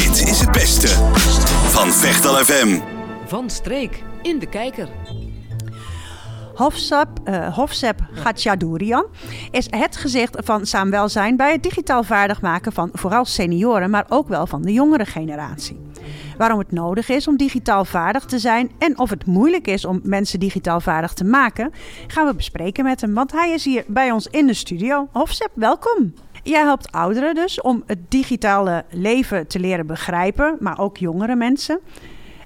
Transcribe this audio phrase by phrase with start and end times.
[0.00, 0.88] Dit is het beste
[1.68, 2.80] van Vechtal FM.
[3.26, 4.88] Van streek in de kijker.
[6.54, 9.06] Hofsep, uh, Hofsep Gatchadourian
[9.50, 14.28] is het gezicht van saamwelzijn bij het digitaal vaardig maken van vooral senioren, maar ook
[14.28, 15.80] wel van de jongere generatie.
[16.38, 20.00] Waarom het nodig is om digitaal vaardig te zijn en of het moeilijk is om
[20.02, 21.72] mensen digitaal vaardig te maken,
[22.06, 25.08] gaan we bespreken met hem, want hij is hier bij ons in de studio.
[25.12, 26.14] Hofsep, welkom.
[26.42, 31.80] Jij helpt ouderen dus om het digitale leven te leren begrijpen, maar ook jongere mensen.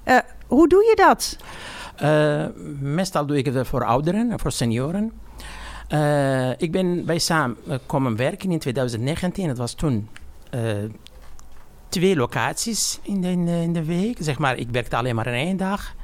[0.05, 0.17] Uh,
[0.47, 1.37] hoe doe je dat?
[2.03, 2.45] Uh,
[2.79, 5.11] meestal doe ik het voor ouderen, voor senioren.
[5.89, 9.47] Uh, ik ben bij Saam komen werken in 2019.
[9.47, 10.09] Het was toen
[11.89, 13.29] twee locaties in de,
[13.61, 14.17] in de, week.
[14.19, 15.95] Zeg maar, ik werkte alleen maar in één dag.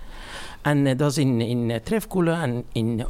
[0.62, 3.06] En dat was in, in Trefkoelen en in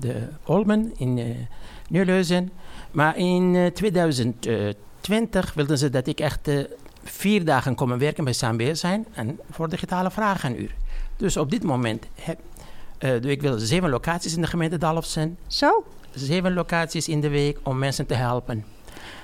[0.00, 1.46] de Olmen, in
[1.92, 2.50] uh, Nieuwleuzen.
[2.90, 6.50] Maar in 2020 wilden ze dat ik echt
[7.04, 10.74] vier dagen komen werken bij Saam zijn en voor digitale vragenuur.
[11.16, 12.38] Dus op dit moment heb,
[12.98, 15.38] uh, doe ik wel zeven locaties in de gemeente Dalfsen.
[15.46, 15.84] Zo?
[16.14, 18.64] Zeven locaties in de week om mensen te helpen.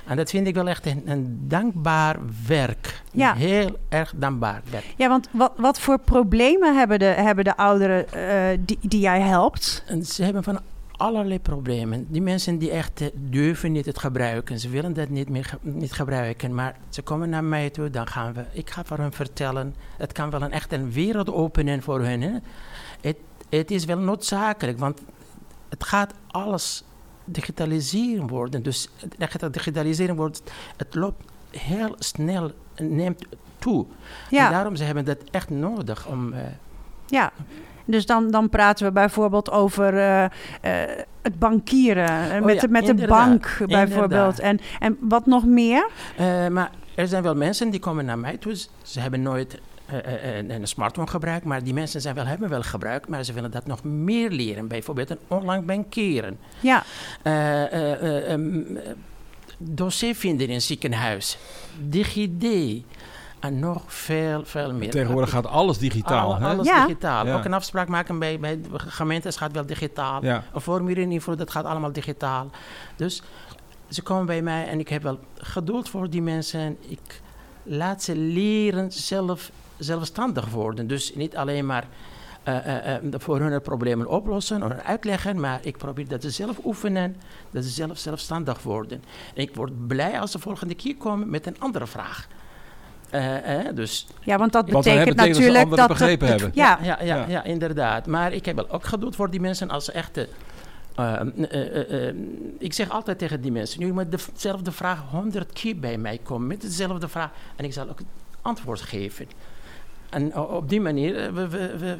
[0.06, 2.16] En dat vind ik wel echt een, een dankbaar
[2.46, 3.02] werk.
[3.12, 3.34] Ja.
[3.34, 4.84] Heel erg dankbaar werk.
[4.96, 9.20] Ja, want wat, wat voor problemen hebben de, hebben de ouderen uh, die, die jij
[9.20, 9.84] helpt?
[9.86, 10.60] En ze hebben van
[10.98, 12.06] allerlei problemen.
[12.08, 14.58] Die mensen die echt uh, durven niet het gebruiken.
[14.58, 16.54] Ze willen dat niet meer niet gebruiken.
[16.54, 18.44] Maar ze komen naar mij toe, dan gaan we...
[18.52, 19.74] Ik ga voor hen vertellen.
[19.96, 22.20] Het kan wel een, echt een wereld openen voor hen.
[22.20, 22.38] Hè?
[23.00, 23.16] Het,
[23.48, 25.00] het is wel noodzakelijk, want
[25.68, 26.84] het gaat alles
[27.24, 28.62] digitaliseren worden.
[28.62, 28.88] Dus
[29.18, 30.42] het digitaliseren wordt...
[30.76, 33.24] Het loopt heel snel, neemt
[33.58, 33.86] toe.
[34.30, 34.46] Ja.
[34.46, 36.32] En daarom ze hebben dat echt nodig om...
[36.32, 36.38] Uh,
[37.06, 37.32] ja.
[37.90, 40.28] Dus dan, dan praten we bijvoorbeeld over uh, uh,
[41.22, 42.38] het bankieren.
[42.38, 44.38] Oh, met, ja, met de bank bijvoorbeeld.
[44.38, 45.88] En, en wat nog meer?
[46.50, 48.54] Maar er zijn wel mensen die komen naar mij toe.
[48.82, 49.60] Ze hebben nooit
[50.36, 51.44] een, een smartphone gebruikt.
[51.44, 53.08] Maar die mensen zijn wel, hebben wel gebruikt.
[53.08, 54.68] Maar ze willen dat nog meer leren.
[54.68, 56.38] Bijvoorbeeld een online bankieren.
[56.60, 56.82] Ja.
[58.32, 58.78] Um,
[59.58, 61.38] dossier vinden in een ziekenhuis.
[61.80, 62.82] DigiD.
[63.40, 64.90] En nog veel, veel meer.
[64.90, 66.34] Tegenwoordig gaat alles digitaal.
[66.34, 67.28] Al, alles digitaal.
[67.28, 70.24] Ook een afspraak maken bij, bij gemeentes gaat wel digitaal.
[70.24, 70.44] Ja.
[70.52, 72.50] Een formulier invullen, dat gaat allemaal digitaal.
[72.96, 73.22] Dus
[73.88, 76.76] ze komen bij mij en ik heb wel geduld voor die mensen.
[76.80, 77.20] Ik
[77.62, 80.86] laat ze leren zelf, zelfstandig worden.
[80.86, 81.86] Dus niet alleen maar
[82.48, 86.64] uh, uh, uh, voor hun problemen oplossen of uitleggen, maar ik probeer dat ze zelf
[86.64, 87.16] oefenen,
[87.50, 89.02] dat ze zelf zelfstandig worden.
[89.34, 92.28] En ik word blij als ze volgende keer komen met een andere vraag.
[93.14, 96.60] Uh, uh, dus, ja, want dat betekent natuurlijk dat, begrepen het, hebben.
[96.60, 96.78] Ja.
[96.82, 98.06] Ja, ja, ja, inderdaad.
[98.06, 100.28] Maar ik heb wel ook geduld voor die mensen als echte.
[101.00, 101.20] Uh,
[102.58, 106.46] ik zeg altijd tegen die mensen: nu moet dezelfde vraag honderd keer bij mij komen
[106.46, 108.00] met dezelfde vraag en ik zal ook
[108.42, 109.26] antwoord geven.
[110.10, 111.96] En op die manier eh, we, we, we,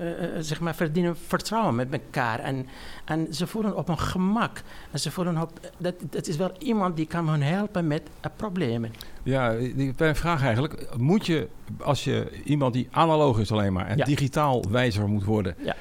[0.00, 2.38] uh, zeg maar verdienen vertrouwen met elkaar.
[2.38, 2.66] En,
[3.04, 4.62] en ze voelen op een gemak.
[4.90, 8.02] En ze voelen op, dat, dat is wel iemand die kan hen helpen met
[8.36, 8.92] problemen.
[9.22, 10.96] Ja, die vraag eigenlijk.
[10.96, 11.48] Moet je,
[11.80, 15.54] als je iemand die analoog is alleen maar en digitaal wijzer moet worden...
[15.58, 15.76] Ja.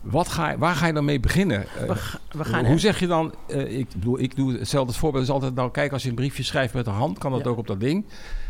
[0.00, 1.64] Wat ga, waar ga je dan mee beginnen?
[1.86, 1.94] We,
[2.30, 3.34] we gaan hoe zeg je dan?
[3.48, 5.24] Uh, ik, bedoel, ik doe hetzelfde voorbeeld.
[5.24, 7.58] is altijd nou, kijk, als je een briefje schrijft met de hand, kan dat ook
[7.58, 8.04] op dat ding.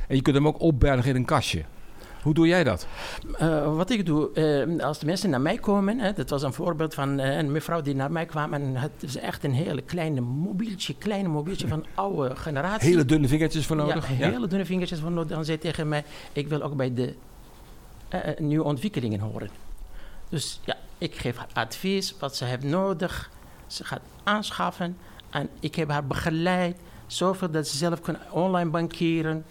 [0.08, 1.64] En je kunt hem ook opbergen in een kastje.
[2.24, 2.86] Hoe doe jij dat?
[3.40, 4.30] Uh, wat ik doe,
[4.76, 7.52] uh, als de mensen naar mij komen, hè, dat was een voorbeeld van uh, een
[7.52, 11.68] mevrouw die naar mij kwam en het is echt een hele kleine mobieltje, kleine mobieltje
[11.68, 12.88] van oude generatie.
[12.88, 14.08] Hele dunne vingertjes voor nodig?
[14.08, 15.36] Ja, hele dunne vingertjes voor nodig.
[15.36, 17.14] Dan zei tegen mij, ik wil ook bij de
[18.38, 19.48] nieuwe ontwikkelingen horen.
[20.28, 23.30] Dus ja, ik geef haar advies, wat ze heeft nodig.
[23.66, 24.96] Ze gaat aanschaffen
[25.30, 29.44] en ik heb haar begeleid, zoveel dat ze zelf kan online bankieren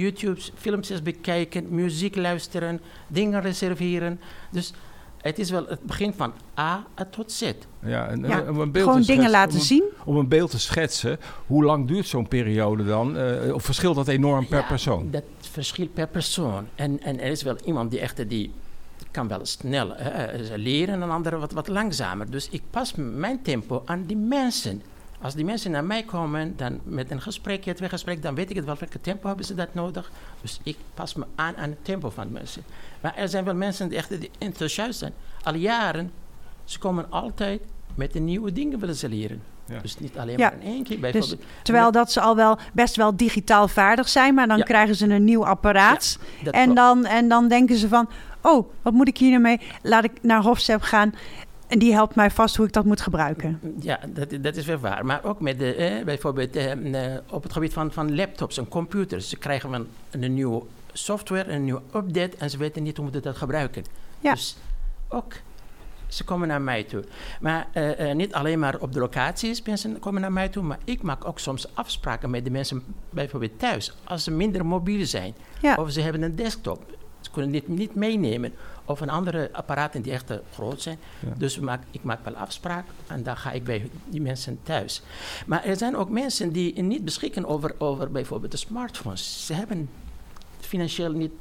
[0.00, 4.20] YouTube filmpjes bekijken, muziek luisteren, dingen reserveren.
[4.50, 4.72] Dus
[5.20, 7.52] het is wel het begin van A tot Z.
[7.80, 9.84] Ja, en, ja, om een beeld gewoon dingen laten zien.
[10.04, 13.16] Om een beeld te schetsen, hoe lang duurt zo'n periode dan?
[13.16, 15.10] Uh, of verschilt dat enorm per persoon?
[15.10, 16.66] Dat verschilt per persoon.
[16.74, 18.52] En, en er is wel iemand die echt die
[19.10, 19.94] kan wel snel
[20.56, 22.30] leren en een andere wat, wat langzamer.
[22.30, 24.82] Dus ik pas mijn tempo aan die mensen.
[25.20, 28.56] Als die mensen naar mij komen, dan met een gesprekje, twee gesprek, dan weet ik
[28.56, 30.10] het wel welke tempo hebben ze dat nodig.
[30.40, 32.62] Dus ik pas me aan aan het tempo van de mensen.
[33.00, 35.12] Maar er zijn wel mensen die echt enthousiast zijn.
[35.42, 36.12] Al jaren,
[36.64, 37.60] ze komen altijd
[37.94, 39.42] met de nieuwe dingen willen ze leren.
[39.82, 41.00] Dus niet alleen maar in één keer.
[41.00, 41.40] Dus bijvoorbeeld.
[41.40, 45.06] Dus, terwijl dat ze al wel best wel digitaal vaardig zijn, maar dan krijgen ze
[45.08, 46.18] een nieuw apparaat.
[46.50, 48.08] en, dan, en dan denken ze van,
[48.40, 49.60] oh, wat moet ik hier nou mee?
[49.82, 51.14] Laat ik naar Hofstep gaan.
[51.66, 53.60] En die helpt mij vast hoe ik dat moet gebruiken.
[53.80, 55.06] Ja, dat, dat is wel waar.
[55.06, 59.28] Maar ook met de, bijvoorbeeld eh, op het gebied van, van laptops en computers.
[59.28, 63.08] Ze krijgen we een, een nieuwe software, een nieuwe update en ze weten niet hoe
[63.12, 63.84] ze dat gebruiken.
[64.20, 64.32] Ja.
[64.32, 64.56] Dus
[65.08, 65.32] ook
[66.08, 67.04] ze komen naar mij toe.
[67.40, 71.02] Maar uh, niet alleen maar op de locaties mensen komen naar mij toe, maar ik
[71.02, 73.96] maak ook soms afspraken met de mensen bijvoorbeeld thuis.
[74.04, 75.34] Als ze minder mobiel zijn
[75.76, 78.52] of ze hebben een desktop, ze kunnen dit niet meenemen.
[78.86, 80.98] Of een andere apparaten die echt groot zijn.
[81.36, 85.02] Dus maak, ik maak wel afspraken en dan ga ik bij die mensen thuis.
[85.46, 89.46] Maar er zijn ook mensen die niet beschikken over, over bijvoorbeeld de smartphones.
[89.46, 89.90] Ze hebben
[90.60, 91.32] financieel niet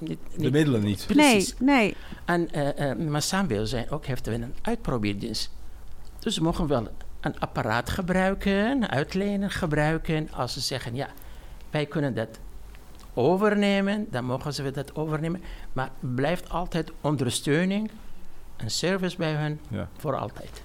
[0.00, 1.06] niet, de middelen niet.
[1.06, 1.54] Precies.
[1.58, 1.96] Nee, nee.
[2.24, 5.50] En, uh, uh, maar zijn ook heeft een uitprobeerdienst.
[6.18, 6.88] Dus ze mogen wel
[7.20, 10.28] een apparaat gebruiken, uitlenen, gebruiken.
[10.32, 11.08] Als ze zeggen, ja,
[11.70, 12.38] wij kunnen dat
[13.20, 15.42] overnemen, dan mogen ze dat overnemen.
[15.72, 17.90] Maar blijft altijd ondersteuning
[18.56, 19.60] en service bij hen
[19.98, 20.62] voor altijd.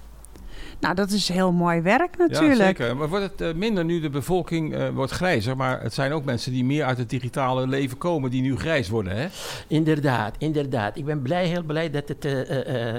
[0.80, 2.58] Nou, dat is heel mooi werk natuurlijk.
[2.58, 2.96] Ja, zeker.
[2.96, 5.56] Maar wordt het uh, minder nu de bevolking uh, wordt grijzer?
[5.56, 8.88] Maar het zijn ook mensen die meer uit het digitale leven komen, die nu grijs
[8.88, 9.26] worden, hè?
[9.66, 10.96] Inderdaad, inderdaad.
[10.96, 12.32] Ik ben blij, heel blij dat het uh,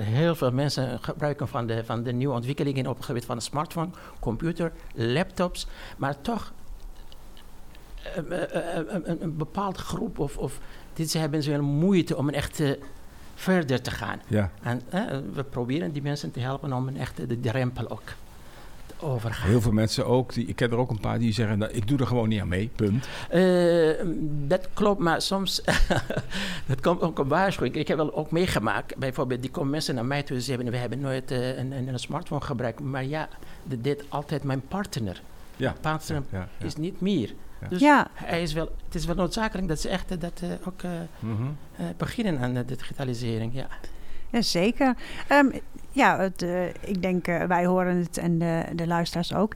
[0.03, 3.43] heel veel mensen gebruiken van de, van de nieuwe ontwikkelingen op het gebied van de
[3.43, 3.89] smartphone,
[4.19, 5.67] computer, laptops.
[5.97, 6.53] Maar toch
[8.15, 10.59] een, een, bepaalde groep of, of
[10.93, 12.79] dit, ze hebben zo'n moeite om een echte
[13.35, 14.21] verder te gaan.
[14.27, 14.51] Ja.
[14.61, 14.81] En
[15.33, 18.09] we proberen die mensen te helpen om een echte de drempel ook
[18.85, 19.49] te overgaan.
[19.49, 21.87] Heel veel mensen ook, die, ik ken er ook een paar die zeggen, nou, ik
[21.87, 23.07] doe er gewoon niet aan mee, punt.
[23.33, 23.93] Uh,
[24.47, 25.61] dat klopt, maar soms,
[26.67, 27.75] dat komt ook een waarschuwing.
[27.75, 30.77] Ik heb wel ook meegemaakt, bijvoorbeeld, die komen mensen naar mij toe en zeggen, we
[30.77, 32.79] hebben nooit uh, een, een, smartphone gebruikt.
[32.79, 33.29] Maar ja,
[33.63, 35.21] dat deed altijd mijn partner.
[35.55, 35.75] Ja.
[35.81, 37.33] Partner ja, is niet meer.
[37.69, 38.07] Dus ja.
[38.13, 40.91] hij is wel, het is wel noodzakelijk dat ze echt eh, dat, uh, ook uh,
[41.19, 41.57] mm -hmm.
[41.97, 43.53] beginnen aan de digitalisering.
[43.53, 43.67] Ja.
[44.29, 44.95] Ja, zeker.
[45.31, 45.51] Um,
[45.91, 46.45] ja, het,
[46.79, 49.53] ik denk, wij horen het en de, de luisteraars ook.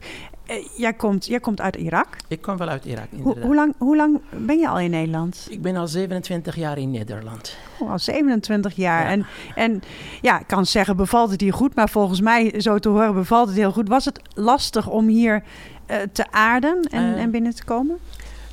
[0.76, 2.06] jij, komt, jij komt uit Irak?
[2.28, 3.44] Ik kom wel uit Irak, inderdaad.
[3.44, 5.46] hoe, lang, hoe lang ben je al in Nederland?
[5.50, 7.56] Ik ben al 27 jaar in Nederland.
[7.78, 9.06] Oh, al 27 jaar.
[9.06, 9.82] En, en
[10.20, 11.74] ja, ik kan zeggen, bevalt het hier goed?
[11.74, 13.88] Maar volgens mij, zo te horen, bevalt het heel goed.
[13.88, 15.42] Was het lastig om hier
[15.90, 17.98] uh, te aarden en, en binnen te komen?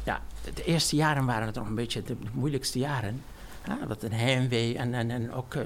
[0.04, 0.22] Ja,
[0.54, 3.22] de eerste jaren waren het nog een beetje de moeilijkste jaren.
[3.66, 5.62] Ja, wat een heimwee en, en, en ook uh,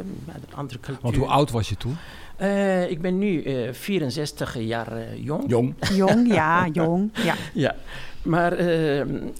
[0.55, 1.03] andere cultuur.
[1.03, 1.97] Want hoe oud was je toen?
[2.41, 5.49] Uh, ik ben nu uh, 64 jaar jong.
[5.49, 5.75] Jong?
[5.95, 7.09] Jong, ja, jong.
[7.13, 7.75] Ja, ja.
[8.21, 8.57] maar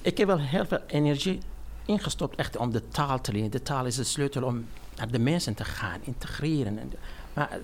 [0.02, 1.40] ik heb wel heel veel energie
[1.84, 3.50] ingestopt echt om de taal te leren.
[3.50, 4.64] De taal is de sleutel om
[4.96, 6.78] naar de mensen te gaan, integreren.
[6.78, 6.92] En,
[7.32, 7.58] maar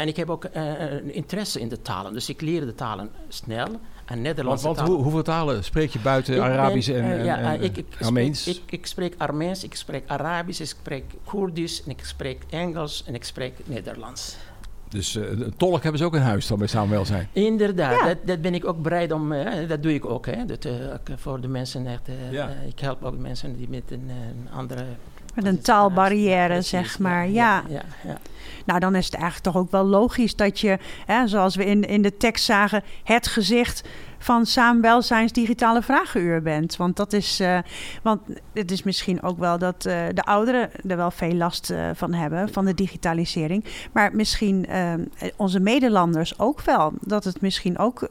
[0.00, 2.12] en ik heb ook uh, interesse in de talen.
[2.12, 3.68] Dus ik leer de talen snel.
[4.04, 7.76] En Nederlandse want, want hoeveel talen spreek je buiten Arabisch en, uh, ja, en, ik,
[7.76, 8.40] ik, Armeens?
[8.40, 13.04] Spreek, ik, ik, spreek Armeens, ik spreek Arabisch, ik spreek Koerdisch, en ik spreek Engels
[13.06, 14.36] en ik spreek Nederlands.
[14.88, 17.28] Dus uh, een tolk hebben ze ook in huis dan bij Samenwelzijn?
[17.32, 18.06] Inderdaad, ja.
[18.06, 20.26] dat, dat, ben ik ook bereid om, uh, dat doe ik ook.
[20.26, 20.44] Hè.
[20.44, 20.72] Dat, uh,
[21.16, 22.48] voor de mensen echt, ja.
[22.66, 24.84] ik help ook mensen die met een, een andere
[25.34, 27.28] met een taalbarrière, zeg maar.
[27.28, 27.82] Ja, ja.
[28.04, 28.18] ja,
[28.64, 31.82] Nou, dan is het eigenlijk toch ook wel logisch dat je, hè, zoals we in,
[31.82, 33.82] in de tekst zagen, het gezicht
[34.18, 36.76] van Saamwelzijns digitale vragenuur bent.
[36.76, 37.58] Want dat is, uh,
[38.02, 38.20] want
[38.52, 42.12] het is misschien ook wel dat uh, de ouderen er wel veel last uh, van
[42.12, 43.64] hebben, van de digitalisering.
[43.92, 44.66] Maar misschien
[45.36, 46.92] onze Nederlanders ook wel.
[47.00, 48.08] Dat het misschien ook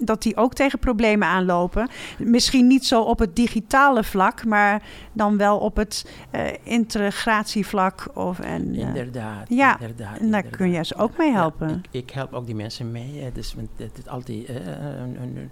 [0.00, 1.88] dat die ook tegen problemen aanlopen.
[2.18, 4.82] Misschien niet zo op het digitale vlak, maar
[5.12, 8.08] dan wel op het uh, integratievlak.
[8.14, 10.18] Of, en, uh, inderdaad, ja, inderdaad.
[10.18, 11.68] En daar kun je ze ook mee helpen.
[11.68, 13.32] Ja, ik, ik, help ook die mensen mee.
[13.32, 15.50] Dus het, het, altijd, uh, een, een,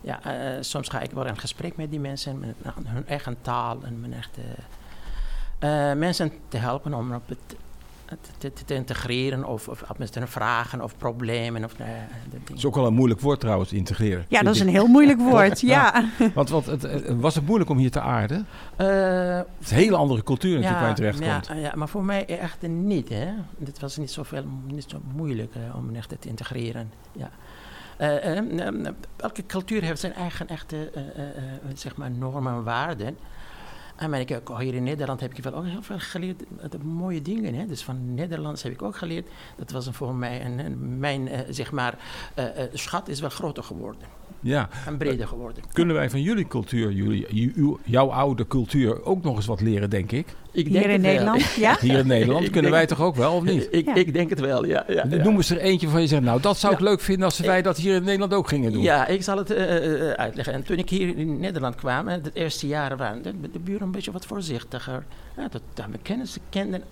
[0.00, 0.20] ja,
[0.60, 2.54] soms ga ik wel in gesprek met die mensen, met
[2.84, 4.40] hun eigen taal en mijn echte.
[5.96, 7.56] mensen te helpen om op het
[8.38, 9.84] te, te, integreren of, of
[10.24, 11.64] vragen of problemen.
[11.64, 11.86] Of, uh,
[12.30, 14.24] dat is ook wel een moeilijk woord trouwens, integreren.
[14.28, 16.04] Ja, dat is een heel moeilijk woord, ja.
[16.34, 18.46] Want, want het, was het moeilijk om hier te aarden?
[18.80, 21.60] Uh, het is een hele andere cultuur natuurlijk ja, waar je terecht ja, komt.
[21.60, 23.08] Ja, maar voor mij echt niet.
[23.08, 23.28] Hè.
[23.64, 26.92] Het was niet, zoveel, niet zo moeilijk uh, om echt te integreren.
[27.12, 27.30] Ja.
[28.00, 28.86] Uh,
[29.16, 30.90] elke cultuur heeft zijn eigen echte
[31.74, 33.18] zeg maar normen en waarden.
[34.00, 36.42] En maar ik, hier in Nederland heb ik wel ook heel veel geleerd.
[36.82, 37.54] Mooie dingen.
[37.54, 37.66] Hè?
[37.66, 39.28] Dus van Nederlands heb ik ook geleerd.
[39.56, 41.98] Dat was voor mij een, mijn uh, zeg maar,
[42.38, 44.08] uh, uh, schat is wel groter geworden.
[44.40, 44.68] Ja.
[44.86, 45.64] En breder geworden.
[45.72, 50.12] Kunnen wij van jullie cultuur, jullie, jouw oude cultuur, ook nog eens wat leren, denk
[50.12, 50.36] ik?
[50.52, 51.76] Ik denk Hier in Nederland, ja?
[51.80, 53.68] Hier in Nederland kunnen wij toch ook wel, of niet?
[53.70, 54.84] Ik, ik denk het wel, ja.
[54.88, 55.22] ja, ja.
[55.22, 57.62] Noem eens er eentje van je zegt, nou, dat zou ik leuk vinden als wij
[57.62, 58.82] dat hier in Nederland ook gingen doen.
[58.82, 59.52] Ja, ik zal het
[60.16, 60.54] uitleggen.
[60.54, 63.90] En toen ik hier in Nederland kwam, de eerste jaren waren de, de buren een
[63.90, 65.04] beetje wat voorzichtiger.
[65.36, 66.82] Ja, dat, dat mijn kennissen kenden,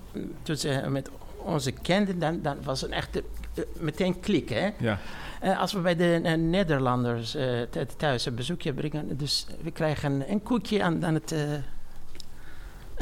[0.43, 3.21] toen ze met onze kenden, dan, dan was het echt
[3.79, 4.69] meteen klik, hè?
[4.77, 4.99] Ja.
[5.57, 7.37] als we bij de Nederlanders
[7.97, 11.33] thuis een bezoekje brengen, dus we krijgen een koekje aan, aan het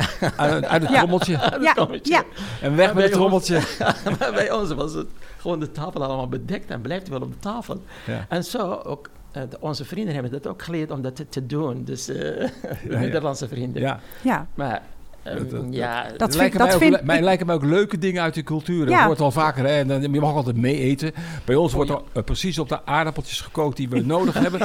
[0.36, 1.32] uit, uit het trommeltje.
[1.62, 1.88] Ja.
[2.04, 2.24] ja.
[2.62, 3.62] En weg met het trommeltje.
[4.20, 7.40] maar bij ons was het gewoon de tafel allemaal bedekt en blijft wel op de
[7.40, 7.82] tafel.
[8.06, 8.26] Ja.
[8.30, 11.84] En zo ook uh, onze vrienden hebben dat ook geleerd om dat te, te doen.
[11.84, 12.50] Dus uh,
[12.84, 13.82] Nederlandse vrienden.
[13.82, 14.00] Ja.
[14.22, 14.48] ja.
[14.56, 14.82] Maar
[15.26, 18.86] Um, ja, dat lijken, mij, ook, mij lijken mij ook leuke dingen uit de cultuur.
[18.86, 19.66] Dat wordt al vaker.
[19.66, 21.14] Hè, en dan, je mag altijd mee eten.
[21.46, 24.62] Bij ons wordt er uh, precies op de aardappeltjes gekookt die we nodig hebben.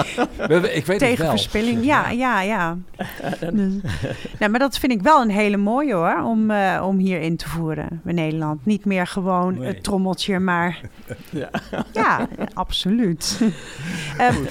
[0.76, 1.30] ik weet Tegen het wel.
[1.30, 2.78] verspilling, ja, ja, ja.
[3.52, 3.73] dus,
[4.38, 7.37] nou, maar dat vind ik wel een hele mooie hoor, om, uh, om hier in
[7.37, 8.66] te voeren in Nederland.
[8.66, 9.68] Niet meer gewoon nee.
[9.68, 10.80] het trommeltje, maar...
[11.30, 11.50] ja.
[11.92, 13.40] ja, absoluut.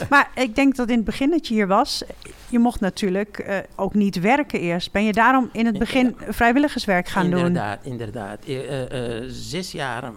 [0.10, 2.04] maar ik denk dat in het begin dat je hier was,
[2.52, 4.92] je mocht natuurlijk uh, ook niet werken eerst.
[4.92, 7.92] Ben je daarom in het begin vrijwilligerswerk gaan inderdaad, doen?
[7.92, 8.92] Inderdaad, inderdaad.
[8.92, 10.12] Uh, uh, zes jaar,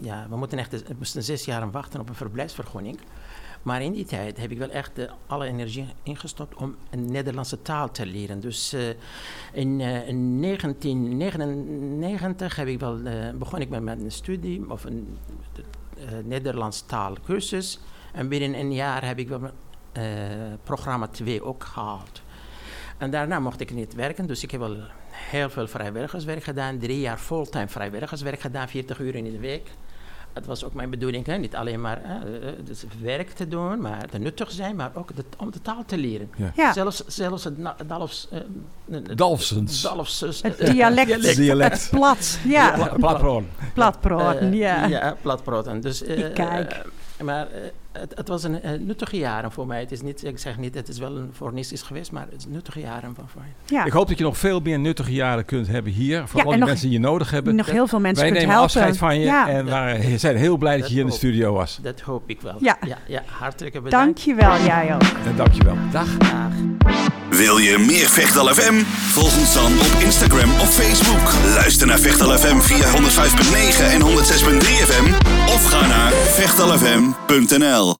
[0.00, 2.98] ja, we moeten echt we moesten zes jaar wachten op een verblijfsvergunning.
[3.62, 4.90] Maar in die tijd heb ik wel echt
[5.26, 8.40] alle energie ingestopt om een Nederlandse taal te leren.
[8.40, 8.76] Dus
[9.52, 12.98] in 1999 heb ik wel,
[13.34, 15.18] begon ik met een studie of een
[16.24, 17.80] Nederlands taalkursus.
[18.12, 19.50] En binnen een jaar heb ik wel
[20.64, 22.22] programma 2 ook gehaald.
[22.98, 24.76] En daarna mocht ik niet werken, dus ik heb wel
[25.10, 26.78] heel veel vrijwilligerswerk gedaan.
[26.78, 29.70] Drie jaar fulltime vrijwilligerswerk gedaan, 40 uur in de week.
[30.32, 31.36] Het was ook mijn bedoeling, hè?
[31.36, 35.24] niet alleen maar uh, dus werk te doen, maar te nuttig zijn, maar ook de,
[35.38, 36.30] om de taal te leren.
[36.54, 36.72] Ja.
[36.72, 37.54] Zelfs, zelfs het
[37.86, 38.28] Dalfs...
[38.86, 39.82] Uh, Dalfsens.
[39.82, 41.06] Dalfs, het dialect.
[41.06, 41.36] dialect.
[41.36, 41.80] dialect.
[41.80, 42.38] Het plat.
[42.44, 42.76] Ja.
[42.76, 43.44] ja.
[43.74, 44.86] Platproot, ja.
[44.86, 45.82] Ja, platproot.
[45.82, 46.02] Dus,
[46.34, 46.84] Kijk.
[47.22, 47.48] Maar
[47.92, 49.80] het, het, was een, een, nuttige jaren voor mij.
[49.80, 52.46] Het is niet, ik zeg niet, het is wel een fornistisch geweest, maar het is
[52.46, 53.52] nuttige jaren van mij.
[53.66, 53.84] Ja.
[53.84, 56.28] Ik hoop dat je nog veel meer nuttige jaren kunt hebben hier.
[56.28, 57.54] Voor ja, al die mensen die je nodig hebben.
[57.54, 58.64] Nog heel veel mensen Wij nemen helpen.
[58.64, 59.48] afscheid van je ja.
[59.48, 61.78] en we zijn heel blij dat, dat je hier in de studio was.
[61.82, 62.56] Dat hoop ik wel.
[62.60, 63.96] Ja, ja, ja hartelijk bedankt.
[63.96, 65.02] Dankjewel, jij ook.
[65.02, 65.76] En dankjewel.
[65.90, 66.16] Dag.
[66.16, 66.52] Dag.
[67.30, 68.82] Wil je meer Vechtal FM?
[68.86, 71.54] Volg ons dan op Instagram of Facebook.
[71.54, 74.06] Luister naar Vechtal FM via 105.9 en 106.3
[74.88, 75.23] FM.
[75.54, 77.96] Of ga naar vechtalfm.nl